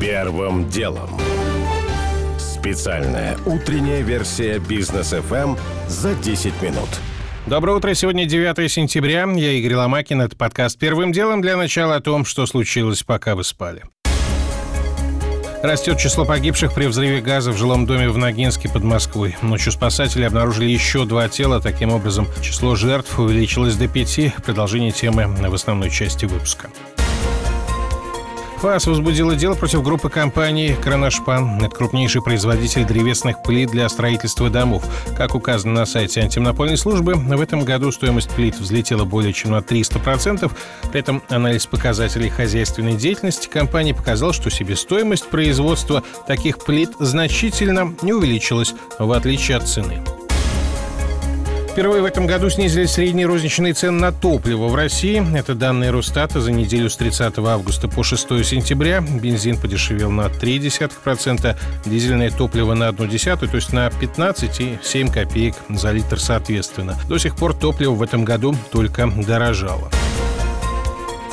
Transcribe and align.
Первым 0.00 0.68
делом. 0.68 1.08
Специальная 2.38 3.38
утренняя 3.46 4.02
версия 4.02 4.58
бизнес 4.58 5.14
FM 5.14 5.58
за 5.88 6.14
10 6.14 6.60
минут. 6.60 6.88
Доброе 7.46 7.78
утро. 7.78 7.94
Сегодня 7.94 8.26
9 8.26 8.70
сентября. 8.70 9.26
Я 9.34 9.52
Игорь 9.52 9.74
Ломакин. 9.74 10.20
Это 10.20 10.36
подкаст 10.36 10.78
«Первым 10.78 11.12
делом» 11.12 11.40
для 11.40 11.56
начала 11.56 11.94
о 11.96 12.00
том, 12.00 12.26
что 12.26 12.44
случилось, 12.44 13.04
пока 13.04 13.34
вы 13.34 13.44
спали. 13.44 13.84
Растет 15.62 15.98
число 15.98 16.26
погибших 16.26 16.74
при 16.74 16.86
взрыве 16.86 17.22
газа 17.22 17.50
в 17.50 17.56
жилом 17.56 17.86
доме 17.86 18.10
в 18.10 18.18
Ногинске 18.18 18.68
под 18.68 18.84
Москвой. 18.84 19.36
Ночью 19.40 19.72
спасатели 19.72 20.24
обнаружили 20.24 20.68
еще 20.68 21.06
два 21.06 21.28
тела. 21.28 21.60
Таким 21.60 21.90
образом, 21.90 22.28
число 22.42 22.76
жертв 22.76 23.18
увеличилось 23.18 23.76
до 23.76 23.88
пяти. 23.88 24.32
Продолжение 24.44 24.92
темы 24.92 25.26
в 25.26 25.54
основной 25.54 25.90
части 25.90 26.26
выпуска. 26.26 26.68
ФАС 28.60 28.86
возбудила 28.86 29.36
дело 29.36 29.54
против 29.54 29.82
группы 29.82 30.08
компаний 30.08 30.74
«Кроношпан». 30.82 31.62
Это 31.62 31.74
крупнейший 31.74 32.22
производитель 32.22 32.84
древесных 32.86 33.42
плит 33.42 33.70
для 33.70 33.88
строительства 33.88 34.48
домов. 34.48 34.84
Как 35.16 35.34
указано 35.34 35.74
на 35.74 35.86
сайте 35.86 36.22
антимонопольной 36.22 36.78
службы, 36.78 37.14
в 37.14 37.40
этом 37.40 37.64
году 37.64 37.92
стоимость 37.92 38.30
плит 38.30 38.58
взлетела 38.58 39.04
более 39.04 39.34
чем 39.34 39.52
на 39.52 39.58
300%. 39.58 40.50
При 40.90 41.00
этом 41.00 41.22
анализ 41.28 41.66
показателей 41.66 42.30
хозяйственной 42.30 42.94
деятельности 42.94 43.46
компании 43.46 43.92
показал, 43.92 44.32
что 44.32 44.50
себестоимость 44.50 45.28
производства 45.28 46.02
таких 46.26 46.58
плит 46.64 46.90
значительно 46.98 47.94
не 48.02 48.14
увеличилась, 48.14 48.74
в 48.98 49.12
отличие 49.12 49.58
от 49.58 49.68
цены. 49.68 50.02
Впервые 51.76 52.00
в 52.00 52.06
этом 52.06 52.26
году 52.26 52.48
снизили 52.48 52.86
средние 52.86 53.26
розничные 53.26 53.74
цены 53.74 54.00
на 54.00 54.10
топливо 54.10 54.68
в 54.68 54.74
России. 54.74 55.22
Это 55.36 55.54
данные 55.54 55.90
Росстата 55.90 56.40
за 56.40 56.50
неделю 56.50 56.88
с 56.88 56.96
30 56.96 57.36
августа 57.36 57.86
по 57.86 58.02
6 58.02 58.46
сентября. 58.46 59.02
Бензин 59.02 59.58
подешевел 59.58 60.10
на 60.10 60.22
0,3%, 60.22 61.54
дизельное 61.84 62.30
топливо 62.30 62.72
на 62.72 62.88
1,1%, 62.88 63.46
то 63.46 63.56
есть 63.56 63.74
на 63.74 63.90
15 63.90 64.60
и 64.62 64.78
7 64.82 65.12
копеек 65.12 65.54
за 65.68 65.92
литр 65.92 66.18
соответственно. 66.18 66.98
До 67.10 67.18
сих 67.18 67.36
пор 67.36 67.52
топливо 67.52 67.92
в 67.92 68.00
этом 68.00 68.24
году 68.24 68.56
только 68.72 69.06
дорожало. 69.08 69.90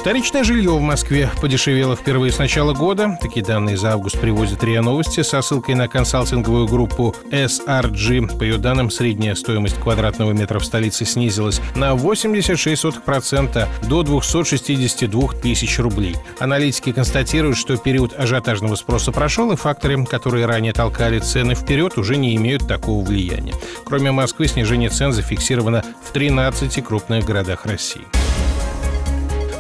Вторичное 0.03 0.43
жилье 0.43 0.71
в 0.71 0.81
Москве 0.81 1.29
подешевело 1.39 1.95
впервые 1.95 2.33
с 2.33 2.37
начала 2.37 2.73
года. 2.73 3.17
Такие 3.21 3.41
данные 3.41 3.77
за 3.77 3.93
август 3.93 4.19
приводит 4.19 4.61
РИА 4.61 4.81
Новости 4.81 5.23
со 5.23 5.41
ссылкой 5.41 5.75
на 5.75 5.87
консалтинговую 5.87 6.67
группу 6.67 7.15
SRG. 7.31 8.37
По 8.37 8.43
ее 8.43 8.57
данным, 8.57 8.91
средняя 8.91 9.33
стоимость 9.33 9.79
квадратного 9.79 10.33
метра 10.33 10.59
в 10.59 10.65
столице 10.65 11.05
снизилась 11.05 11.61
на 11.75 11.93
86% 11.93 13.67
до 13.87 14.03
262 14.03 15.27
тысяч 15.41 15.79
рублей. 15.79 16.17
Аналитики 16.37 16.91
констатируют, 16.91 17.55
что 17.55 17.77
период 17.77 18.11
ажиотажного 18.11 18.75
спроса 18.75 19.13
прошел, 19.13 19.53
и 19.53 19.55
факторы, 19.55 20.05
которые 20.05 20.45
ранее 20.47 20.73
толкали 20.73 21.19
цены 21.19 21.55
вперед, 21.55 21.97
уже 21.97 22.17
не 22.17 22.35
имеют 22.35 22.67
такого 22.67 23.05
влияния. 23.05 23.53
Кроме 23.85 24.11
Москвы, 24.11 24.49
снижение 24.49 24.89
цен 24.89 25.13
зафиксировано 25.13 25.81
в 26.03 26.11
13 26.11 26.83
крупных 26.83 27.23
городах 27.23 27.65
России. 27.65 28.03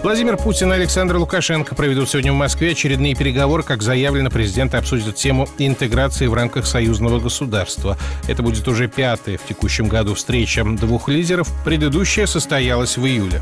Владимир 0.03 0.35
Путин 0.35 0.69
и 0.73 0.75
Александр 0.75 1.15
Лукашенко 1.15 1.75
проведут 1.75 2.09
сегодня 2.09 2.33
в 2.33 2.35
Москве 2.35 2.71
очередные 2.71 3.15
переговоры. 3.15 3.63
Как 3.63 3.81
заявлено, 3.81 4.29
президенты 4.29 4.75
обсудят 4.75 5.15
тему 5.15 5.47
интеграции 5.57 6.27
в 6.27 6.33
рамках 6.33 6.65
союзного 6.65 7.21
государства. 7.21 7.97
Это 8.27 8.43
будет 8.43 8.67
уже 8.67 8.89
пятая 8.89 9.37
в 9.37 9.45
текущем 9.45 9.87
году 9.87 10.13
встреча 10.15 10.65
двух 10.65 11.07
лидеров. 11.07 11.47
Предыдущая 11.63 12.25
состоялась 12.25 12.97
в 12.97 13.05
июле. 13.05 13.41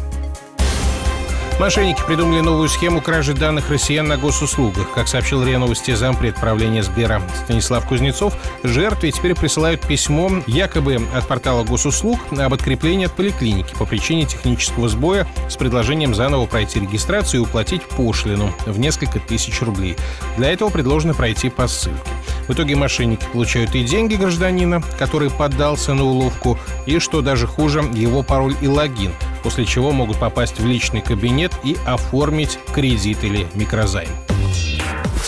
Мошенники 1.62 2.02
придумали 2.08 2.40
новую 2.40 2.68
схему 2.68 3.02
кражи 3.02 3.36
данных 3.36 3.70
россиян 3.70 4.08
на 4.08 4.18
госуслугах. 4.18 4.92
Как 4.96 5.08
сообщил 5.08 5.44
РИА 5.44 5.60
Новости 5.60 5.94
зампред 5.94 6.34
правления 6.34 6.82
Сбера 6.82 7.22
Станислав 7.44 7.88
Кузнецов, 7.88 8.34
жертве 8.64 9.12
теперь 9.12 9.36
присылают 9.36 9.80
письмо 9.80 10.42
якобы 10.48 11.00
от 11.14 11.28
портала 11.28 11.64
госуслуг 11.64 12.20
об 12.32 12.52
откреплении 12.52 13.06
от 13.06 13.12
поликлиники 13.12 13.76
по 13.78 13.86
причине 13.86 14.26
технического 14.26 14.90
сбоя 14.90 15.28
с 15.50 15.56
предложением 15.56 16.16
заново 16.16 16.48
пройти 16.48 16.80
регистрацию 16.80 17.42
и 17.42 17.46
уплатить 17.46 17.84
пошлину 17.84 18.52
в 18.66 18.80
несколько 18.80 19.20
тысяч 19.20 19.62
рублей. 19.62 19.96
Для 20.38 20.52
этого 20.52 20.72
предложено 20.72 21.14
пройти 21.14 21.52
по 21.52 21.68
ссылке. 21.68 22.00
В 22.48 22.54
итоге 22.54 22.76
мошенники 22.76 23.28
получают 23.32 23.76
и 23.76 23.84
деньги 23.84 24.16
гражданина, 24.16 24.82
который 24.98 25.30
поддался 25.30 25.94
на 25.94 26.06
уловку, 26.06 26.58
и, 26.88 26.98
что 26.98 27.22
даже 27.22 27.46
хуже, 27.46 27.84
его 27.94 28.24
пароль 28.24 28.56
и 28.62 28.68
логин, 28.68 29.12
после 29.44 29.66
чего 29.66 29.92
могут 29.92 30.18
попасть 30.20 30.60
в 30.60 30.66
личный 30.66 31.02
кабинет 31.02 31.52
и 31.64 31.76
оформить 31.86 32.60
кредит 32.74 33.24
или 33.24 33.48
микрозайм. 33.54 34.10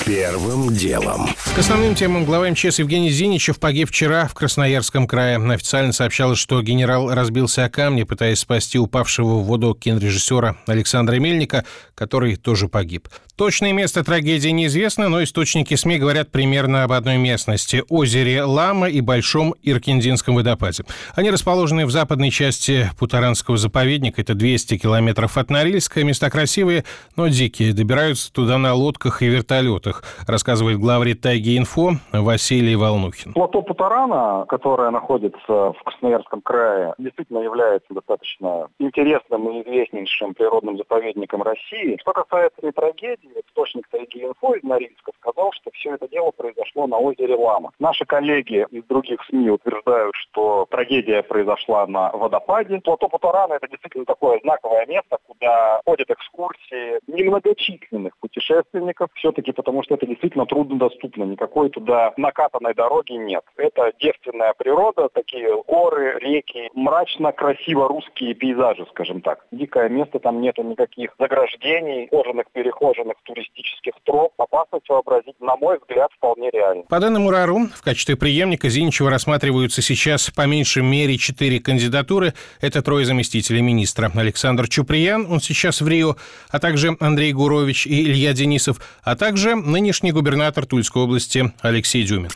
Первым 0.06 0.74
делом. 0.74 1.30
К 1.56 1.60
основным 1.60 1.96
темам 1.96 2.26
глава 2.26 2.50
МЧС 2.50 2.80
Евгений 2.80 3.10
Зиничев 3.10 3.60
погиб 3.60 3.90
вчера 3.90 4.28
в 4.28 4.34
Красноярском 4.34 5.08
крае. 5.08 5.38
Официально 5.38 5.94
сообщалось, 5.94 6.40
что 6.40 6.62
генерал 6.62 7.14
разбился 7.14 7.64
о 7.64 7.70
камни, 7.70 8.04
пытаясь 8.04 8.40
спасти 8.40 8.78
упавшего 8.78 9.36
в 9.36 9.44
воду 9.44 9.74
кинорежиссера 9.76 10.58
Александра 10.68 11.16
Мельника, 11.16 11.64
который 11.96 12.36
тоже 12.36 12.68
погиб. 12.68 13.08
Точное 13.36 13.74
место 13.74 14.04
трагедии 14.04 14.50
неизвестно, 14.50 15.10
но 15.10 15.24
источники 15.24 15.74
СМИ 15.74 15.98
говорят 15.98 16.30
примерно 16.30 16.84
об 16.84 16.92
одной 16.92 17.18
местности– 17.18 17.84
озере 17.90 18.44
Лама 18.44 18.88
и 18.88 19.02
Большом 19.02 19.56
Иркиндинском 19.64 20.36
водопаде. 20.36 20.84
Они 21.16 21.32
расположены 21.32 21.88
в 21.88 21.92
западной 21.92 22.30
части 22.30 22.92
Путаранского 23.00 23.58
заповедника, 23.58 24.22
это 24.22 24.36
200 24.36 24.78
километров 24.78 25.36
от 25.38 25.50
Норильска. 25.50 26.04
Места 26.04 26.30
красивые, 26.30 26.84
но 27.16 27.28
дикие. 27.28 27.74
Добираются 27.74 28.32
туда 28.32 28.60
на 28.60 28.76
лодках 28.76 29.24
и 29.24 29.26
вертолетах, 29.26 30.04
рассказывает 30.28 30.78
главред 30.78 31.22
Тайги 31.22 31.58
Инфо 31.58 31.94
Василий 32.12 32.76
Волнухин. 32.76 33.34
Плато 33.34 33.64
Путарана, 33.64 34.46
которое 34.48 34.92
находится 34.92 35.40
в 35.48 35.78
Красноярском 35.84 36.42
крае, 36.42 36.94
действительно 37.00 37.40
является 37.40 37.96
достаточно 37.96 38.68
интересным 38.78 39.50
и 39.50 39.64
известнейшим 39.64 40.36
природным 40.36 40.78
заповедником 40.78 41.42
России. 41.42 41.98
Что 42.00 42.14
касается 42.14 42.60
этой 42.60 42.74
трагедии, 42.74 43.23
источник 43.48 43.88
Тайги 43.90 44.24
Инфо 44.24 44.56
из 44.56 44.64
Норильска 44.64 45.12
сказал, 45.20 45.52
что 45.54 45.72
все 45.72 45.96
это 45.96 46.08
дело 46.08 46.32
произошло 46.32 46.88
на 46.88 46.98
озере 46.98 47.36
Лама. 47.36 47.72
Наши 47.80 48.06
коллеги 48.06 48.66
из 48.72 48.84
других 48.86 49.24
СМИ 49.30 49.50
утверждают, 49.50 50.16
что 50.16 50.66
трагедия 50.70 51.24
произошла 51.24 51.88
на 51.88 52.12
водопаде. 52.12 52.80
Плато 52.82 53.08
Путарана– 53.10 53.54
это 53.56 53.68
действительно 53.68 54.06
такое 54.06 54.40
знаковое 54.44 54.86
место, 54.86 55.18
куда 55.28 55.82
ходят 55.86 56.10
экскурсии 56.10 57.00
немногочисленных 57.08 58.18
путешественников, 58.18 59.10
все-таки 59.16 59.52
потому 59.52 59.84
что 59.84 59.96
это 59.96 60.06
действительно 60.06 60.46
труднодоступно, 60.46 61.24
никакой 61.24 61.70
туда 61.70 62.14
накатанной 62.18 62.74
дороги 62.74 63.14
нет. 63.14 63.44
Это 63.58 63.94
девственная 64.00 64.54
природа, 64.54 65.10
такие 65.10 65.62
горы, 65.64 66.20
реки, 66.20 66.70
мрачно-красиво 66.74 67.88
русские 67.88 68.34
пейзажи, 68.34 68.86
скажем 68.92 69.22
так. 69.22 69.46
Дикое 69.52 69.90
место, 69.90 70.20
там 70.20 70.42
нету 70.42 70.64
никаких 70.64 71.14
заграждений, 71.20 72.08
кожаных 72.08 72.46
перехоженных 72.52 73.13
разных 73.14 73.24
туристических 73.24 73.94
троп, 74.04 74.34
опасность 74.38 74.88
вообразить, 74.90 75.40
на 75.40 75.56
мой 75.56 75.80
взгляд, 75.80 76.10
вполне 76.18 76.50
реально. 76.52 76.84
По 76.84 77.00
данным 77.00 77.26
УРАРУ, 77.28 77.70
в 77.76 77.82
качестве 77.82 78.16
преемника 78.16 78.70
Зиничева 78.70 79.10
рассматриваются 79.10 79.82
сейчас 79.82 80.30
по 80.30 80.46
меньшей 80.46 80.84
мере 80.84 81.18
четыре 81.18 81.60
кандидатуры. 81.60 82.34
Это 82.62 82.82
трое 82.82 83.06
заместителей 83.06 83.62
министра. 83.62 84.12
Александр 84.16 84.68
Чуприян, 84.68 85.32
он 85.32 85.40
сейчас 85.40 85.82
в 85.82 85.88
Рио, 85.88 86.16
а 86.50 86.60
также 86.60 86.96
Андрей 87.00 87.34
Гурович 87.34 87.88
и 87.88 88.04
Илья 88.04 88.34
Денисов, 88.34 88.78
а 89.04 89.16
также 89.16 89.56
нынешний 89.56 90.12
губернатор 90.12 90.66
Тульской 90.66 91.04
области 91.04 91.52
Алексей 91.62 92.04
Дюмин. 92.04 92.30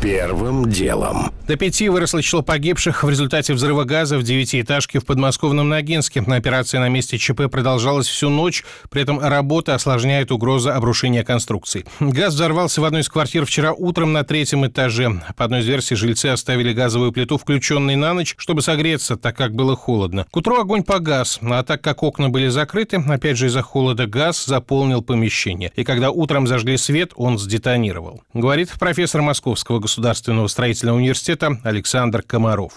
Первым 0.00 0.70
делом. 0.70 1.32
До 1.48 1.56
пяти 1.56 1.88
выросло 1.88 2.22
число 2.22 2.42
погибших 2.42 3.02
в 3.02 3.10
результате 3.10 3.52
взрыва 3.52 3.82
газа 3.82 4.16
в 4.16 4.22
девятиэтажке 4.22 5.00
в 5.00 5.06
подмосковном 5.06 5.68
Ногинске. 5.70 6.20
Операция 6.20 6.78
на 6.78 6.88
месте 6.88 7.18
ЧП 7.18 7.50
продолжалась 7.50 8.06
всю 8.06 8.28
ночь, 8.28 8.64
при 8.90 9.02
этом 9.02 9.18
работа 9.18 9.74
осложняет 9.74 10.30
угроза 10.30 10.76
обрушения 10.76 11.24
конструкций. 11.24 11.84
Газ 11.98 12.34
взорвался 12.34 12.80
в 12.80 12.84
одной 12.84 13.00
из 13.00 13.08
квартир 13.08 13.44
вчера 13.44 13.72
утром 13.72 14.12
на 14.12 14.22
третьем 14.22 14.66
этаже. 14.66 15.20
По 15.36 15.46
одной 15.46 15.60
из 15.60 15.66
версий, 15.66 15.96
жильцы 15.96 16.26
оставили 16.26 16.72
газовую 16.72 17.10
плиту 17.10 17.36
включенной 17.36 17.96
на 17.96 18.14
ночь, 18.14 18.34
чтобы 18.38 18.62
согреться, 18.62 19.16
так 19.16 19.36
как 19.36 19.54
было 19.54 19.74
холодно. 19.74 20.26
К 20.30 20.36
утру 20.36 20.60
огонь 20.60 20.84
погас, 20.84 21.40
а 21.42 21.64
так 21.64 21.80
как 21.80 22.04
окна 22.04 22.28
были 22.28 22.48
закрыты, 22.48 23.02
опять 23.08 23.36
же 23.36 23.46
из-за 23.46 23.62
холода 23.62 24.06
газ 24.06 24.44
заполнил 24.44 25.02
помещение. 25.02 25.72
И 25.74 25.82
когда 25.82 26.12
утром 26.12 26.46
зажгли 26.46 26.76
свет, 26.76 27.12
он 27.16 27.38
сдетонировал. 27.38 28.22
Говорит 28.32 28.70
профессор 28.78 29.22
Московского 29.22 29.80
государственного 29.88 30.48
строительного 30.48 30.98
университета 30.98 31.48
Александр 31.64 32.20
Комаров. 32.22 32.72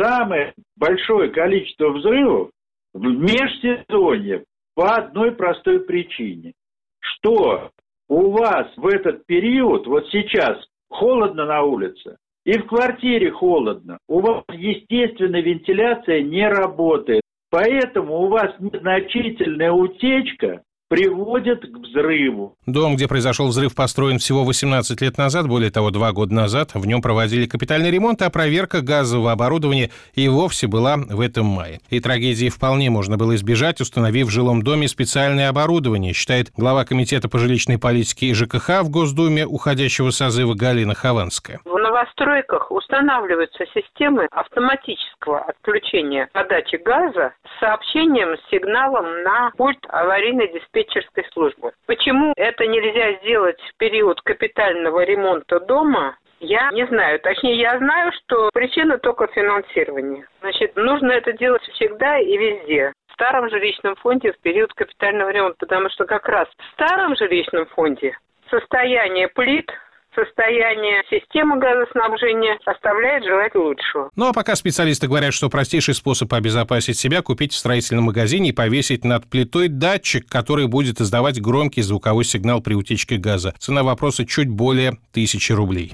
Самое 0.00 0.54
большое 0.76 1.30
количество 1.30 1.90
взрывов 1.90 2.50
в 2.94 3.02
межсезонье 3.02 4.44
по 4.74 4.94
одной 4.94 5.32
простой 5.32 5.80
причине, 5.80 6.52
что 7.00 7.70
у 8.08 8.30
вас 8.30 8.68
в 8.76 8.86
этот 8.86 9.26
период, 9.26 9.88
вот 9.88 10.06
сейчас, 10.12 10.56
холодно 10.88 11.46
на 11.46 11.62
улице, 11.62 12.16
и 12.44 12.56
в 12.58 12.66
квартире 12.66 13.32
холодно, 13.32 13.98
у 14.06 14.20
вас, 14.20 14.44
естественно, 14.52 15.40
вентиляция 15.40 16.22
не 16.22 16.48
работает. 16.48 17.22
Поэтому 17.50 18.20
у 18.20 18.28
вас 18.28 18.54
незначительная 18.60 19.72
утечка 19.72 20.62
приводят 20.88 21.60
к 21.62 21.78
взрыву. 21.78 22.56
Дом, 22.66 22.96
где 22.96 23.08
произошел 23.08 23.48
взрыв, 23.48 23.74
построен 23.74 24.18
всего 24.18 24.44
18 24.44 25.00
лет 25.00 25.18
назад, 25.18 25.48
более 25.48 25.70
того, 25.70 25.90
два 25.90 26.12
года 26.12 26.34
назад. 26.34 26.70
В 26.74 26.86
нем 26.86 27.02
проводили 27.02 27.46
капитальный 27.46 27.90
ремонт, 27.90 28.22
а 28.22 28.30
проверка 28.30 28.82
газового 28.82 29.32
оборудования 29.32 29.90
и 30.14 30.28
вовсе 30.28 30.66
была 30.66 30.96
в 30.96 31.20
этом 31.20 31.46
мае. 31.46 31.80
И 31.90 32.00
трагедии 32.00 32.48
вполне 32.48 32.90
можно 32.90 33.16
было 33.16 33.34
избежать, 33.34 33.80
установив 33.80 34.28
в 34.28 34.30
жилом 34.30 34.62
доме 34.62 34.88
специальное 34.88 35.48
оборудование, 35.48 36.12
считает 36.12 36.52
глава 36.56 36.84
Комитета 36.84 37.28
по 37.28 37.38
жилищной 37.38 37.78
политике 37.78 38.26
и 38.26 38.34
ЖКХ 38.34 38.82
в 38.82 38.90
Госдуме 38.90 39.46
уходящего 39.46 40.10
созыва 40.10 40.54
Галина 40.54 40.94
Хованская. 40.94 41.60
В 41.64 41.76
новостройках 41.96 42.70
устанавливаются 42.70 43.64
системы 43.74 44.28
автоматического 44.30 45.40
отключения 45.40 46.28
подачи 46.32 46.76
газа 46.76 47.32
с 47.44 47.60
сообщением, 47.60 48.36
с 48.36 48.50
сигналом 48.50 49.22
на 49.22 49.50
пульт 49.56 49.78
аварийной 49.88 50.52
диспетчерской 50.52 51.24
службы. 51.32 51.72
Почему 51.86 52.34
это 52.36 52.66
нельзя 52.66 53.14
сделать 53.20 53.60
в 53.60 53.78
период 53.78 54.20
капитального 54.22 55.04
ремонта 55.04 55.60
дома, 55.60 56.16
я 56.40 56.70
не 56.72 56.86
знаю. 56.86 57.18
Точнее, 57.20 57.56
я 57.56 57.78
знаю, 57.78 58.12
что 58.12 58.50
причина 58.52 58.98
только 58.98 59.26
финансирования. 59.28 60.26
Значит, 60.40 60.76
нужно 60.76 61.12
это 61.12 61.32
делать 61.32 61.62
всегда 61.62 62.18
и 62.18 62.36
везде. 62.36 62.92
В 63.08 63.12
старом 63.14 63.48
жилищном 63.48 63.96
фонде 63.96 64.32
в 64.32 64.38
период 64.40 64.70
капитального 64.74 65.30
ремонта, 65.30 65.56
потому 65.60 65.88
что 65.88 66.04
как 66.04 66.28
раз 66.28 66.46
в 66.48 66.72
старом 66.74 67.16
жилищном 67.16 67.64
фонде 67.68 68.18
состояние 68.50 69.28
плит 69.28 69.70
состояние 70.16 71.02
системы 71.10 71.58
газоснабжения 71.58 72.58
оставляет 72.64 73.24
желать 73.24 73.54
лучшего. 73.54 74.10
Ну 74.16 74.28
а 74.28 74.32
пока 74.32 74.56
специалисты 74.56 75.06
говорят, 75.06 75.34
что 75.34 75.48
простейший 75.48 75.94
способ 75.94 76.32
обезопасить 76.32 76.98
себя– 76.98 77.22
купить 77.22 77.52
в 77.52 77.56
строительном 77.56 78.04
магазине 78.04 78.50
и 78.50 78.52
повесить 78.52 79.04
над 79.04 79.28
плитой 79.28 79.68
датчик, 79.68 80.26
который 80.28 80.66
будет 80.66 81.00
издавать 81.00 81.40
громкий 81.40 81.82
звуковой 81.82 82.24
сигнал 82.24 82.60
при 82.60 82.74
утечке 82.74 83.16
газа. 83.16 83.54
Цена 83.58 83.82
вопроса 83.82 84.26
чуть 84.26 84.48
более 84.48 84.98
тысячи 85.12 85.52
рублей. 85.52 85.92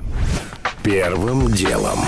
Первым 0.84 1.48
делом. 1.48 1.98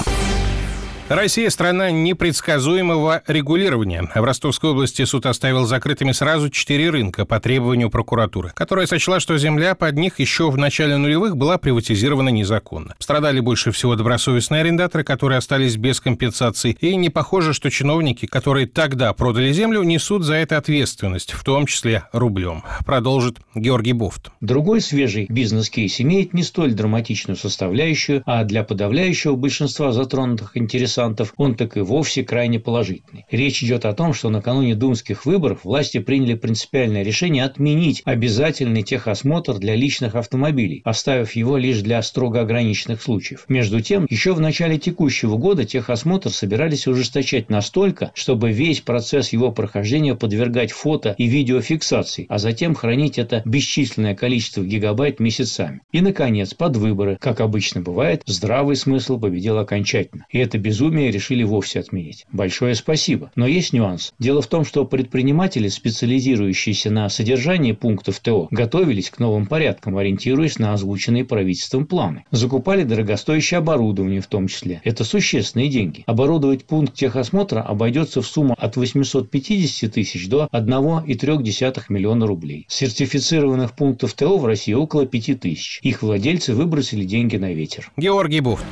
Россия– 1.11 1.51
страна 1.51 1.91
непредсказуемого 1.91 3.23
регулирования. 3.27 4.09
В 4.15 4.25
Ростовской 4.25 4.71
области 4.71 5.05
суд 5.05 5.27
оставил 5.27 5.67
закрытыми 5.67 6.13
сразу 6.13 6.49
четыре 6.49 6.89
рынка 6.89 7.27
по 7.27 7.39
требованию 7.41 7.91
прокуратуры, 7.91 8.53
которая 8.55 8.87
сочла, 8.87 9.21
что 9.21 9.37
земля 9.37 9.75
под 9.75 9.99
них 9.99 10.19
еще 10.19 10.51
в 10.51 10.57
начале 10.57 10.97
нулевых 10.97 11.37
была 11.37 11.59
приватизирована 11.59 12.31
незаконно. 12.31 12.95
Страдали 13.01 13.41
больше 13.41 13.71
всего 13.71 13.97
добросовестные 13.97 14.63
арендаторы, 14.63 15.05
которые 15.05 15.37
остались 15.37 15.77
без 15.77 16.01
компенсаций, 16.01 16.75
и 16.81 16.97
не 16.97 17.11
похоже, 17.11 17.53
что 17.53 17.71
чиновники, 17.71 18.25
которые 18.25 18.67
тогда 18.67 19.13
продали 19.13 19.53
землю, 19.53 19.83
несут 19.83 20.25
за 20.25 20.37
это 20.37 20.57
ответственность, 20.57 21.33
в 21.33 21.45
том 21.45 21.67
числе 21.67 22.05
рублем. 22.13 22.63
Продолжит 22.87 23.41
Георгий 23.55 23.93
Бофт. 23.93 24.31
Другой 24.41 24.81
свежий 24.81 25.27
бизнес-кейс 25.29 26.01
имеет 26.01 26.33
не 26.33 26.43
столь 26.43 26.73
драматичную 26.73 27.37
составляющую, 27.37 28.23
а 28.25 28.45
для 28.45 28.65
подавляющего 28.65 29.37
большинства 29.37 29.93
затронутых 29.93 30.57
интересов 30.57 30.94
интересантов, 30.95 31.35
он 31.37 31.55
так 31.55 31.77
и 31.77 31.81
вовсе 31.81 32.23
крайне 32.23 32.59
положительный. 32.61 33.27
Речь 33.31 33.63
идет 33.63 33.85
о 33.85 33.93
том, 33.93 34.15
что 34.15 34.31
накануне 34.31 34.75
думских 34.75 35.27
выборов 35.27 35.65
власти 35.65 35.99
приняли 35.99 36.35
принципиальное 36.35 37.03
решение 37.03 37.45
отменить 37.45 38.03
обязательный 38.05 38.83
техосмотр 38.83 39.59
для 39.59 39.75
личных 39.75 40.15
автомобилей, 40.15 40.83
оставив 40.85 41.33
его 41.33 41.57
лишь 41.57 41.81
для 41.81 42.01
строго 42.03 42.41
ограниченных 42.41 43.03
случаев. 43.03 43.45
Между 43.49 43.81
тем, 43.81 44.07
еще 44.09 44.35
в 44.35 44.41
начале 44.41 44.79
текущего 44.79 45.37
года 45.37 45.65
техосмотр 45.65 46.31
собирались 46.31 46.87
ужесточать 46.87 47.51
настолько, 47.51 48.13
чтобы 48.15 48.53
весь 48.53 48.81
процесс 48.81 49.33
его 49.33 49.51
прохождения 49.51 50.15
подвергать 50.15 50.73
фото 50.73 51.15
и 51.19 51.27
видеофиксации, 51.27 52.27
а 52.29 52.39
затем 52.39 52.75
хранить 52.75 53.19
это 53.19 53.43
бесчисленное 53.45 54.15
количество 54.15 54.63
гигабайт 54.63 55.21
месяцами. 55.21 55.81
И, 55.93 56.01
наконец, 56.01 56.55
под 56.55 56.77
выборы, 56.77 57.17
как 57.21 57.41
обычно 57.41 57.81
бывает, 57.81 58.23
здравый 58.27 58.77
смысл 58.77 59.19
победил 59.19 59.59
окончательно. 59.59 60.27
И 60.31 60.39
это 60.39 60.59
безумие 60.59 60.84
безумие 60.85 61.11
решили 61.11 61.43
вовсе 61.43 61.81
отменить. 61.81 62.27
Большое 62.31 62.75
спасибо. 62.75 63.31
Но 63.37 63.47
есть 63.47 63.73
нюанс. 63.73 64.13
Дело 64.19 64.43
в 64.43 64.47
том, 64.47 64.65
что 64.65 64.85
предприниматели, 64.85 65.69
специализирующиеся 65.69 66.91
на 66.91 67.09
содержании 67.09 67.73
пунктов 67.73 68.21
ТО, 68.21 68.49
готовились 68.51 69.11
к 69.11 69.19
новым 69.19 69.47
порядкам, 69.47 69.97
ориентируясь 69.97 70.59
на 70.59 70.75
озвученные 70.75 71.25
правительством 71.25 71.87
планы. 71.87 72.25
Закупали 72.31 72.85
дорогостоящее 72.85 73.59
оборудование 73.59 74.21
в 74.21 74.27
том 74.27 74.49
числе. 74.49 74.81
Это 74.85 75.05
существенные 75.05 75.69
деньги. 75.69 76.05
Оборудовать 76.07 76.65
пункт 76.65 76.95
техосмотра 76.95 77.61
обойдется 77.61 78.21
в 78.21 78.27
сумму 78.27 78.55
от 78.59 78.77
850 78.77 79.93
тысяч 79.93 80.29
до 80.29 80.49
1,3 80.53 81.83
миллиона 81.89 82.27
рублей. 82.27 82.67
Сертифицированных 82.69 83.75
пунктов 83.75 84.13
ТО 84.13 84.37
в 84.37 84.45
России 84.45 84.75
около 84.75 85.07
5 85.07 85.41
тысяч. 85.41 85.81
Их 85.83 86.03
владельцы 86.03 86.55
выбросили 86.55 87.05
деньги 87.05 87.37
на 87.37 87.53
ветер. 87.53 87.91
Георгий 87.97 88.41
Буфт. 88.41 88.65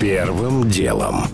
Первым 0.00 0.70
делом. 0.70 1.24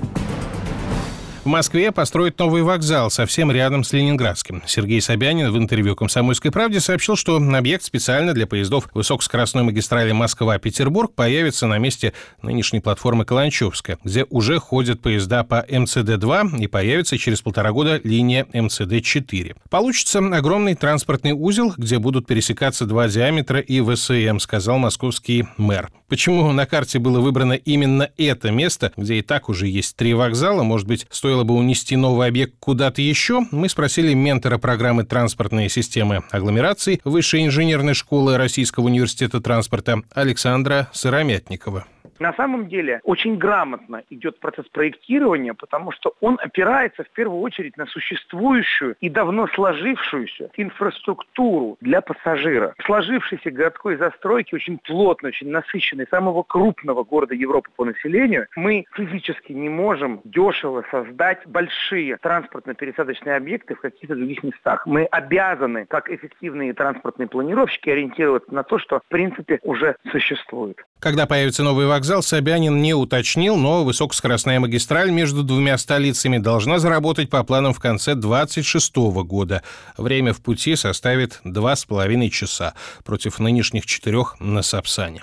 В 1.45 1.47
Москве 1.47 1.93
построят 1.93 2.39
новый 2.39 2.63
вокзал 2.63 3.11
совсем 3.11 3.53
рядом 3.53 3.85
с 3.85 3.93
Ленинградским. 3.93 4.63
Сергей 4.67 5.03
Собянин 5.03 5.53
в 5.53 5.59
интервью 5.59 5.95
«Комсомольской 5.95 6.51
правде» 6.51 6.81
сообщил, 6.81 7.17
что 7.17 7.37
объект 7.37 7.85
специально 7.85 8.33
для 8.33 8.47
поездов 8.47 8.89
высокоскоростной 8.95 9.63
магистрали 9.63 10.13
Москва-Петербург 10.13 11.13
появится 11.15 11.67
на 11.67 11.77
месте 11.77 12.15
нынешней 12.41 12.81
платформы 12.81 13.27
Каланчевская, 13.27 13.99
где 14.03 14.25
уже 14.31 14.59
ходят 14.59 15.03
поезда 15.03 15.45
по 15.45 15.67
МЦД-2 15.69 16.61
и 16.61 16.67
появится 16.67 17.19
через 17.19 17.43
полтора 17.43 17.73
года 17.73 18.01
линия 18.03 18.47
МЦД-4. 18.55 19.55
Получится 19.69 20.21
огромный 20.21 20.75
транспортный 20.75 21.33
узел, 21.33 21.75
где 21.77 21.99
будут 21.99 22.27
пересекаться 22.27 22.87
два 22.87 23.07
диаметра 23.09 23.61
и 23.61 23.83
ВСМ, 23.83 24.39
сказал 24.39 24.79
московский 24.79 25.47
мэр. 25.59 25.91
Почему 26.09 26.51
на 26.53 26.65
карте 26.65 26.99
было 26.99 27.21
выбрано 27.21 27.53
именно 27.53 28.09
это 28.17 28.51
место, 28.51 28.93
где 28.97 29.17
и 29.17 29.23
так 29.23 29.51
уже 29.51 29.67
есть 29.67 29.97
три 29.97 30.15
вокзала, 30.15 30.63
может 30.63 30.87
быть, 30.87 31.07
стоит 31.11 31.34
стоило 31.35 31.43
бы 31.43 31.55
унести 31.55 31.97
новый 31.97 32.29
объект 32.29 32.55
куда-то 32.61 33.03
еще, 33.03 33.41
мы 33.51 33.69
спросили 33.69 34.15
ментора 34.15 34.57
программы 34.57 35.03
транспортной 35.03 35.69
системы 35.69 36.23
агломераций 36.31 37.01
Высшей 37.03 37.45
инженерной 37.45 37.95
школы 37.95 38.37
Российского 38.37 38.85
университета 38.85 39.41
транспорта 39.41 40.03
Александра 40.15 40.89
Сыромятникова. 40.93 41.87
На 42.19 42.33
самом 42.35 42.69
деле 42.69 43.01
очень 43.05 43.37
грамотно 43.37 44.03
идет 44.11 44.39
процесс 44.39 44.67
проектирования, 44.69 45.55
потому 45.55 45.93
что 45.93 46.15
он 46.21 46.39
опирается 46.41 47.05
в 47.05 47.11
первую 47.11 47.41
очередь 47.41 47.77
на 47.77 47.87
существующую 47.87 48.97
и 49.01 49.09
давно 49.09 49.47
сложившуюся 49.49 50.51
инфраструктуру 50.57 51.77
для 51.81 52.01
пассажира. 52.01 52.75
Сложившейся 52.85 53.51
городской 53.51 53.97
застройки 53.97 54.55
очень 54.55 54.79
плотно, 54.79 55.29
очень 55.29 55.51
насыщенной, 55.51 56.07
самого 56.11 56.43
крупного 56.43 57.05
города 57.05 57.35
Европы 57.35 57.71
по 57.75 57.85
населению, 57.85 58.47
мы 58.57 58.85
физически 58.95 59.53
не 59.53 59.69
можем 59.69 60.21
дешево 60.25 60.85
создать 60.91 61.47
большие 61.47 62.17
транспортно-пересадочные 62.23 63.37
объекты 63.37 63.75
в 63.75 63.81
каких-то 63.81 64.15
других 64.15 64.43
местах. 64.43 64.87
Мы 64.87 65.05
обязаны, 65.05 65.87
как 65.87 66.11
эффективные 66.11 66.73
транспортные 66.75 67.29
планировщики, 67.29 67.91
ориентироваться 67.91 68.55
на 68.55 68.63
то, 68.63 68.79
что 68.79 69.01
в 69.01 69.09
принципе 69.09 69.59
уже 69.63 69.97
существует. 70.11 70.85
Когда 71.01 71.27
появится 71.27 71.63
новый 71.63 71.87
вокзал, 71.95 72.25
Собянин 72.25 72.83
не 72.83 72.93
уточнил, 72.93 73.57
но 73.57 73.85
высокоскоростная 73.85 74.59
магистраль 74.59 75.13
между 75.13 75.45
двумя 75.45 75.79
столицами 75.79 76.39
должна 76.39 76.81
заработать 76.81 77.31
по 77.31 77.45
планам 77.45 77.73
в 77.73 77.79
конце 77.79 78.17
2026 78.17 78.97
года. 79.23 79.63
Время 79.97 80.33
в 80.33 80.41
пути 80.41 80.75
составит 80.75 81.41
два 81.45 81.77
с 81.77 81.85
половиной 81.85 82.31
часа 82.31 82.75
против 83.05 83.39
нынешних 83.39 83.87
четырех 83.87 84.35
на 84.41 84.63
Сапсане. 84.63 85.23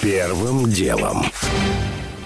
Первым 0.00 0.70
делом. 0.70 1.26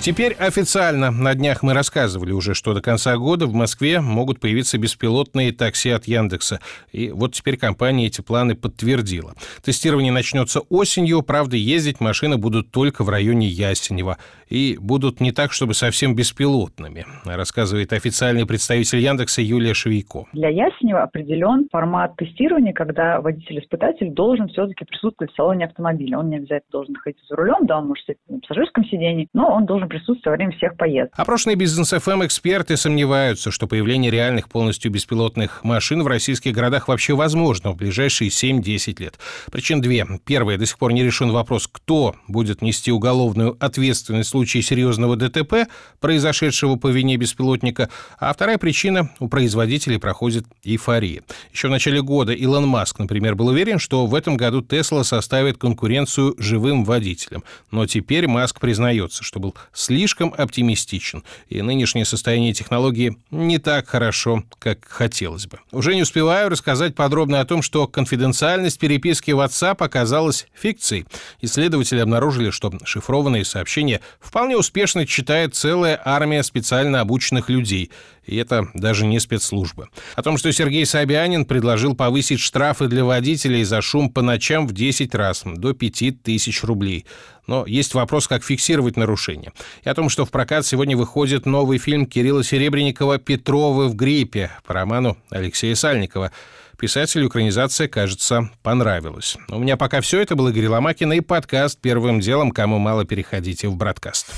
Теперь 0.00 0.32
официально. 0.32 1.10
На 1.10 1.34
днях 1.34 1.62
мы 1.62 1.74
рассказывали 1.74 2.32
уже, 2.32 2.54
что 2.54 2.72
до 2.72 2.80
конца 2.80 3.18
года 3.18 3.46
в 3.46 3.52
Москве 3.52 4.00
могут 4.00 4.40
появиться 4.40 4.78
беспилотные 4.78 5.52
такси 5.52 5.90
от 5.90 6.06
Яндекса. 6.06 6.58
И 6.90 7.10
вот 7.10 7.34
теперь 7.34 7.58
компания 7.58 8.06
эти 8.06 8.22
планы 8.22 8.54
подтвердила. 8.54 9.34
Тестирование 9.62 10.10
начнется 10.10 10.60
осенью, 10.70 11.20
правда, 11.20 11.56
ездить 11.56 12.00
машины 12.00 12.38
будут 12.38 12.70
только 12.70 13.04
в 13.04 13.10
районе 13.10 13.46
Ясенева. 13.46 14.16
И 14.48 14.78
будут 14.80 15.20
не 15.20 15.32
так, 15.32 15.52
чтобы 15.52 15.74
совсем 15.74 16.16
беспилотными, 16.16 17.04
рассказывает 17.26 17.92
официальный 17.92 18.46
представитель 18.46 18.98
Яндекса 19.00 19.42
Юлия 19.42 19.74
Швейко. 19.74 20.24
Для 20.32 20.48
Ясенева 20.48 21.02
определен 21.02 21.68
формат 21.70 22.16
тестирования, 22.16 22.72
когда 22.72 23.20
водитель-испытатель 23.20 24.10
должен 24.10 24.48
все-таки 24.48 24.86
присутствовать 24.86 25.30
в 25.32 25.36
салоне 25.36 25.66
автомобиля. 25.66 26.18
Он 26.18 26.30
не 26.30 26.36
обязательно 26.36 26.70
должен 26.72 26.94
находиться 26.94 27.24
за 27.28 27.36
рулем, 27.36 27.66
да, 27.66 27.78
он 27.78 27.88
может 27.88 28.02
сидеть 28.04 28.18
на 28.28 28.40
пассажирском 28.40 28.84
сидении, 28.86 29.28
но 29.34 29.52
он 29.52 29.66
должен 29.66 29.89
присутствие 29.90 30.32
во 30.32 30.36
время 30.36 30.52
всех 30.56 30.76
поездок. 30.76 31.12
Опрошенные 31.16 31.56
бизнес 31.56 31.90
ФМ 31.90 32.24
эксперты 32.24 32.76
сомневаются, 32.76 33.50
что 33.50 33.66
появление 33.66 34.10
реальных 34.10 34.48
полностью 34.48 34.90
беспилотных 34.90 35.62
машин 35.64 36.02
в 36.02 36.06
российских 36.06 36.52
городах 36.52 36.88
вообще 36.88 37.14
возможно 37.14 37.72
в 37.72 37.76
ближайшие 37.76 38.30
7-10 38.30 39.00
лет. 39.02 39.18
Причин 39.50 39.80
две. 39.80 40.06
Первая, 40.24 40.56
до 40.56 40.64
сих 40.64 40.78
пор 40.78 40.92
не 40.92 41.02
решен 41.02 41.30
вопрос, 41.30 41.68
кто 41.70 42.14
будет 42.28 42.62
нести 42.62 42.90
уголовную 42.90 43.56
ответственность 43.60 44.28
в 44.28 44.30
случае 44.30 44.62
серьезного 44.62 45.16
ДТП, 45.16 45.68
произошедшего 46.00 46.76
по 46.76 46.88
вине 46.88 47.16
беспилотника. 47.16 47.90
А 48.18 48.32
вторая 48.32 48.58
причина– 48.58 49.10
у 49.18 49.28
производителей 49.28 49.98
проходит 49.98 50.46
эйфория. 50.64 51.22
Еще 51.52 51.68
в 51.68 51.70
начале 51.70 52.00
года 52.02 52.32
Илон 52.32 52.66
Маск, 52.66 52.98
например, 52.98 53.34
был 53.34 53.48
уверен, 53.48 53.78
что 53.78 54.06
в 54.06 54.14
этом 54.14 54.36
году 54.36 54.62
Тесла 54.62 55.04
составит 55.04 55.58
конкуренцию 55.58 56.34
живым 56.38 56.84
водителям. 56.84 57.42
Но 57.70 57.86
теперь 57.86 58.26
Маск 58.28 58.60
признается, 58.60 59.24
что 59.24 59.40
был 59.40 59.54
слишком 59.80 60.34
оптимистичен, 60.36 61.24
и 61.48 61.62
нынешнее 61.62 62.04
состояние 62.04 62.52
технологии 62.52 63.16
не 63.30 63.58
так 63.58 63.88
хорошо, 63.88 64.44
как 64.58 64.84
хотелось 64.86 65.46
бы. 65.46 65.58
Уже 65.72 65.94
не 65.94 66.02
успеваю 66.02 66.50
рассказать 66.50 66.94
подробно 66.94 67.40
о 67.40 67.44
том, 67.44 67.62
что 67.62 67.86
конфиденциальность 67.86 68.78
переписки 68.78 69.30
WhatsApp 69.30 69.76
оказалась 69.78 70.46
фикцией. 70.54 71.06
Исследователи 71.40 72.00
обнаружили, 72.00 72.50
что 72.50 72.72
шифрованные 72.84 73.44
сообщения 73.44 74.00
вполне 74.20 74.56
успешно 74.56 75.06
читает 75.06 75.54
целая 75.54 76.00
армия 76.04 76.42
специально 76.42 77.00
обученных 77.00 77.48
людей. 77.48 77.90
И 78.26 78.36
это 78.36 78.68
даже 78.74 79.06
не 79.06 79.18
спецслужбы. 79.18 79.88
О 80.14 80.22
том, 80.22 80.38
что 80.38 80.52
Сергей 80.52 80.86
Собянин 80.86 81.44
предложил 81.44 81.96
повысить 81.96 82.38
штрафы 82.38 82.86
для 82.86 83.04
водителей 83.04 83.64
за 83.64 83.80
шум 83.80 84.10
по 84.10 84.22
ночам 84.22 84.68
в 84.68 84.72
10 84.72 85.14
раз, 85.14 85.42
до 85.44 85.72
5 85.72 86.22
тысяч 86.22 86.62
рублей. 86.62 87.06
Но 87.50 87.66
есть 87.66 87.94
вопрос, 87.94 88.28
как 88.28 88.44
фиксировать 88.44 88.96
нарушения. 88.96 89.52
И 89.82 89.88
о 89.88 89.94
том, 89.94 90.08
что 90.08 90.24
в 90.24 90.30
прокат 90.30 90.64
сегодня 90.64 90.96
выходит 90.96 91.46
новый 91.46 91.78
фильм 91.78 92.06
Кирилла 92.06 92.44
Серебренникова 92.44 93.18
«Петровы 93.18 93.88
в 93.88 93.96
гриппе» 93.96 94.52
по 94.64 94.72
роману 94.72 95.18
Алексея 95.30 95.74
Сальникова. 95.74 96.30
Писателю 96.78 97.26
экранизация, 97.26 97.88
кажется, 97.88 98.50
понравилась. 98.62 99.36
У 99.48 99.58
меня 99.58 99.76
пока 99.76 100.00
все. 100.00 100.20
Это 100.20 100.36
был 100.36 100.46
Игорь 100.46 100.68
Ломакин 100.68 101.12
и 101.12 101.18
подкаст 101.18 101.80
«Первым 101.80 102.20
делом». 102.20 102.52
Кому 102.52 102.78
мало, 102.78 103.04
переходите 103.04 103.66
в 103.66 103.74
«Браткаст». 103.74 104.30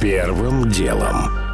Первым 0.00 0.70
делом. 0.70 1.47